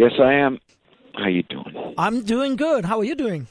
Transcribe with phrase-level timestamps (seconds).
[0.00, 0.58] Yes, I am.
[1.12, 1.94] How you doing?
[1.98, 2.86] I'm doing good.
[2.86, 3.48] How are you doing?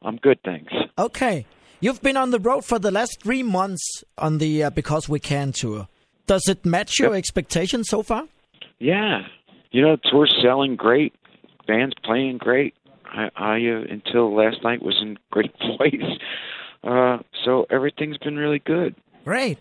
[0.00, 0.72] I'm good, thanks.
[0.96, 1.44] Okay.
[1.80, 5.20] You've been on the road for the last three months on the uh, Because We
[5.20, 5.88] Can tour.
[6.26, 8.24] Does it match your expectations so far?
[8.78, 9.26] Yeah,
[9.72, 11.14] you know, tour's selling great.
[11.66, 12.72] Band's playing great.
[13.04, 16.18] I, I uh, until last night was in great place.
[16.82, 18.94] Uh, so everything's been really good.
[19.26, 19.58] Great.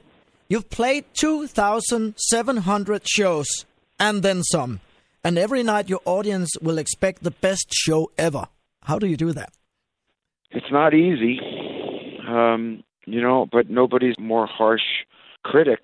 [0.47, 3.65] You've played 2,700 shows
[3.99, 4.79] and then some.
[5.23, 8.47] And every night your audience will expect the best show ever.
[8.83, 9.51] How do you do that?
[10.51, 11.39] It's not easy,
[12.27, 15.05] um, you know, but nobody's more harsh
[15.43, 15.81] critic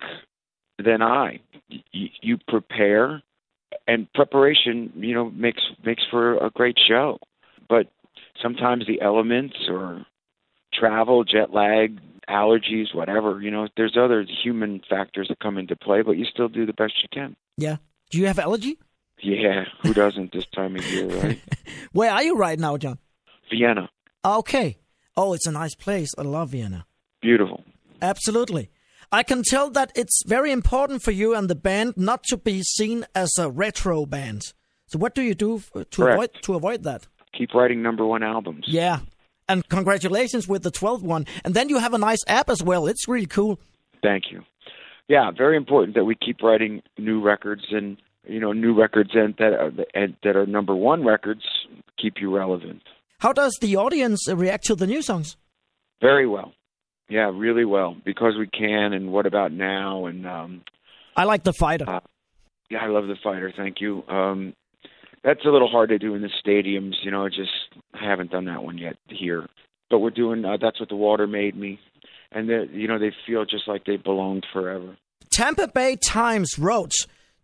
[0.83, 1.39] than I.
[1.69, 3.21] Y- you prepare,
[3.87, 7.19] and preparation, you know, makes makes for a great show.
[7.69, 7.87] But
[8.41, 10.05] sometimes the elements or
[10.73, 11.99] travel, jet lag,
[12.29, 16.47] allergies, whatever, you know, there's other human factors that come into play, but you still
[16.49, 17.35] do the best you can.
[17.57, 17.77] Yeah.
[18.09, 18.77] Do you have allergy?
[19.21, 21.41] Yeah, who doesn't this time of year, right?
[21.93, 22.99] Where are you right now, Jon?
[23.49, 23.89] Vienna,
[24.23, 24.77] Okay.
[25.17, 26.09] Oh, it's a nice place.
[26.17, 26.85] I love Vienna.
[27.21, 27.63] beautiful.
[28.01, 28.69] Absolutely.
[29.11, 32.61] I can tell that it's very important for you and the band not to be
[32.63, 34.53] seen as a retro band.
[34.87, 35.95] So what do you do to Correct.
[36.15, 37.07] avoid to avoid that?
[37.37, 38.65] Keep writing number one albums.
[38.67, 38.99] Yeah.
[39.47, 41.25] And congratulations with the 12th one.
[41.45, 42.87] And then you have a nice app as well.
[42.87, 43.59] It's really cool.
[44.01, 44.43] Thank you.
[45.07, 49.35] Yeah, very important that we keep writing new records and you know new records and
[49.37, 51.43] that are, and that are number one records
[51.97, 52.81] keep you relevant.
[53.19, 55.37] How does the audience uh, react to the new songs?
[56.01, 56.53] Very well.
[57.09, 60.63] Yeah, really well because we can and what about now and um
[61.15, 61.89] I like the fighter.
[61.89, 62.01] Uh,
[62.69, 63.53] yeah, I love the fighter.
[63.55, 64.03] Thank you.
[64.07, 64.53] Um
[65.23, 67.51] that's a little hard to do in the stadiums, you know, just
[67.93, 69.47] I haven't done that one yet here.
[69.89, 71.79] But we're doing uh, that's what the water made me.
[72.31, 74.97] And you know, they feel just like they belonged forever.
[75.31, 76.93] Tampa Bay Times wrote,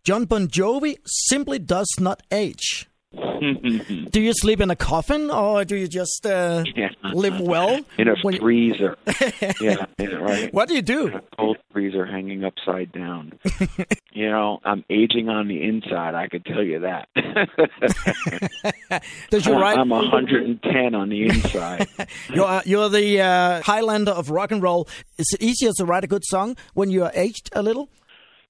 [0.04, 2.88] Jon Bon Jovi simply does not age.
[3.12, 6.88] Do you sleep in a coffin or do you just uh, Yeah.
[7.12, 7.78] live well?
[7.98, 8.96] in a When you- freezer.
[9.60, 10.52] yeah, yeah, right.
[10.54, 11.08] What do you do?
[11.08, 13.38] In a cold freezer hanging upside down.
[14.12, 16.14] you know, I'm aging on the inside.
[16.14, 17.08] I could tell you that.
[19.30, 19.76] Does you write?
[19.78, 21.86] I'm 110 on the inside.
[22.32, 24.88] You're, uh, you're the uh, Highlander of rock and roll.
[25.18, 27.88] Is it easier to write a good song when you are aged a little?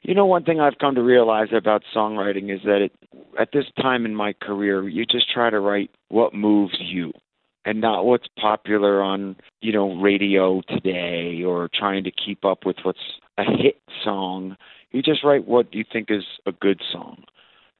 [0.03, 2.93] You know, one thing I've come to realize about songwriting is that it,
[3.39, 7.13] at this time in my career, you just try to write what moves you
[7.65, 12.77] and not what's popular on, you know, radio today or trying to keep up with
[12.83, 12.99] what's
[13.39, 14.57] a hit song.
[14.91, 17.23] You just write what you think is a good song.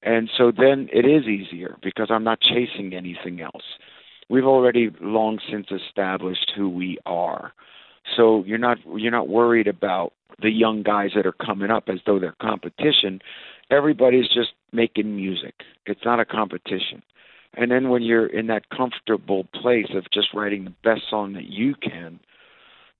[0.03, 3.65] And so then it is easier because I'm not chasing anything else.
[4.29, 7.53] We've already long since established who we are.
[8.17, 12.01] So you're not you're not worried about the young guys that are coming up as
[12.07, 13.21] though they're competition.
[13.71, 15.55] Everybody's just making music.
[15.87, 17.03] It's not a competition.
[17.55, 21.45] And then when you're in that comfortable place of just writing the best song that
[21.45, 22.19] you can,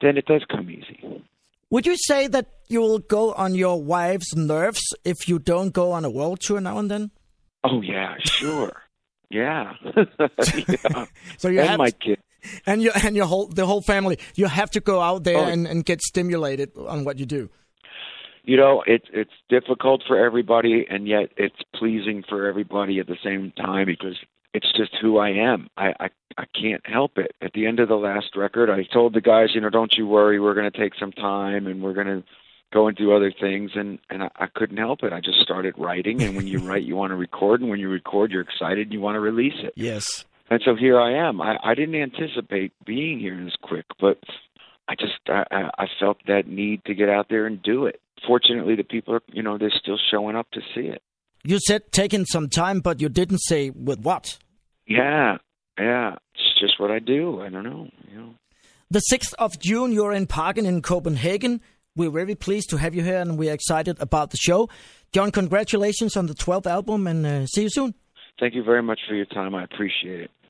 [0.01, 1.23] then it does come easy.
[1.71, 5.93] Would you say that you will go on your wife's nerves if you don't go
[5.93, 7.11] on a world tour now and then?
[7.65, 8.83] Oh yeah, sure.
[9.31, 9.73] yeah.
[9.97, 11.07] yeah.
[11.39, 12.19] So you And have my kid.
[12.67, 14.19] And you and your whole the whole family.
[14.35, 15.45] You have to go out there Oh.
[15.53, 17.49] and, and get stimulated on what you do.
[18.45, 23.17] you know it's it's difficult for everybody and yet it's pleasing for everybody at the
[23.25, 24.17] same time because
[24.55, 25.69] it's just who I am.
[25.77, 27.31] I, I I can't help it.
[27.41, 30.07] At the end of the last record, I told the guys, you know, don't you
[30.07, 32.23] worry, we're going to take some time and we're going to
[32.73, 35.13] go and do other things and and I, I couldn't help it.
[35.13, 37.89] I just started writing and when you write you want to record and when you
[37.89, 39.73] record you're excited and you want to release it.
[39.77, 40.25] Yes.
[40.53, 41.41] And so here I am.
[41.41, 44.19] I, I didn't anticipate being here this quick, but
[44.87, 48.03] I just I, I felt that need to get out there and do it.
[48.27, 51.01] Fortunately, the people are you know they're still showing up to see it.
[51.43, 54.37] You said taking some time, but you didn't say with what.
[54.87, 55.39] Yeah,
[55.79, 56.17] yeah.
[56.35, 57.41] It's just what I do.
[57.41, 57.89] I don't know.
[58.11, 58.35] You know.
[58.91, 61.63] The 6th of June, you're in Parken in Copenhagen.
[61.97, 64.69] We're very pleased to have you here and we're excited about the show.
[65.15, 67.95] Jon, congratulations on the 12th album and uh, see you soon.
[68.39, 69.55] Thank you very much for your time.
[69.55, 70.31] I appreciate it.